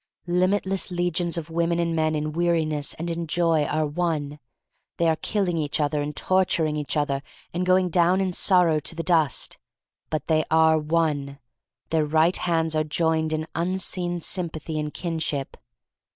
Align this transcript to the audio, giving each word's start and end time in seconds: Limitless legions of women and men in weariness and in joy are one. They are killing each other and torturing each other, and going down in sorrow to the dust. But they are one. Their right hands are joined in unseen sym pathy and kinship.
Limitless 0.25 0.89
legions 0.89 1.37
of 1.37 1.51
women 1.51 1.77
and 1.77 1.95
men 1.95 2.15
in 2.15 2.31
weariness 2.33 2.95
and 2.95 3.07
in 3.07 3.27
joy 3.27 3.65
are 3.65 3.85
one. 3.85 4.39
They 4.97 5.07
are 5.07 5.15
killing 5.15 5.59
each 5.59 5.79
other 5.79 6.01
and 6.01 6.15
torturing 6.15 6.75
each 6.75 6.97
other, 6.97 7.21
and 7.53 7.67
going 7.67 7.89
down 7.89 8.19
in 8.19 8.31
sorrow 8.31 8.79
to 8.79 8.95
the 8.95 9.03
dust. 9.03 9.59
But 10.09 10.25
they 10.25 10.43
are 10.49 10.79
one. 10.79 11.37
Their 11.91 12.07
right 12.07 12.35
hands 12.35 12.75
are 12.75 12.83
joined 12.83 13.31
in 13.31 13.45
unseen 13.53 14.21
sym 14.21 14.49
pathy 14.49 14.79
and 14.79 14.91
kinship. 14.91 15.55